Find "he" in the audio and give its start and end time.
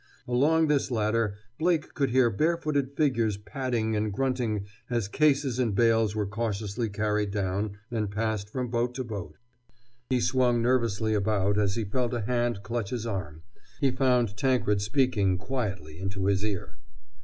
10.09-10.19, 11.75-11.83, 13.79-13.91